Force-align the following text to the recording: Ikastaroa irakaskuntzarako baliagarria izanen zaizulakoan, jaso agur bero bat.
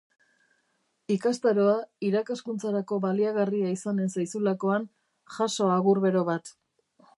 Ikastaroa 1.15 1.75
irakaskuntzarako 2.09 2.99
baliagarria 3.05 3.71
izanen 3.75 4.11
zaizulakoan, 4.15 4.91
jaso 5.37 5.71
agur 5.79 6.05
bero 6.09 6.25
bat. 6.33 6.55